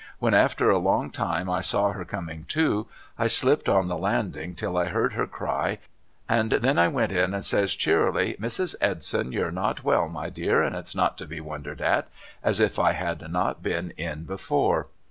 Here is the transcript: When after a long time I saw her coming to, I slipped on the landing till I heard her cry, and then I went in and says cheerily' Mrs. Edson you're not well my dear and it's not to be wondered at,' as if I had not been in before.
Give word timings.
When 0.17 0.33
after 0.33 0.71
a 0.71 0.79
long 0.79 1.11
time 1.11 1.47
I 1.47 1.61
saw 1.61 1.91
her 1.91 2.03
coming 2.05 2.45
to, 2.45 2.87
I 3.19 3.27
slipped 3.27 3.69
on 3.69 3.87
the 3.87 3.99
landing 3.99 4.55
till 4.55 4.75
I 4.75 4.85
heard 4.85 5.13
her 5.13 5.27
cry, 5.27 5.77
and 6.27 6.53
then 6.53 6.79
I 6.79 6.87
went 6.87 7.11
in 7.11 7.35
and 7.35 7.45
says 7.45 7.75
cheerily' 7.75 8.35
Mrs. 8.41 8.73
Edson 8.81 9.31
you're 9.31 9.51
not 9.51 9.83
well 9.83 10.09
my 10.09 10.31
dear 10.31 10.63
and 10.63 10.75
it's 10.75 10.95
not 10.95 11.19
to 11.19 11.27
be 11.27 11.39
wondered 11.39 11.81
at,' 11.81 12.09
as 12.41 12.59
if 12.59 12.79
I 12.79 12.93
had 12.93 13.31
not 13.31 13.61
been 13.61 13.91
in 13.91 14.23
before. 14.23 14.87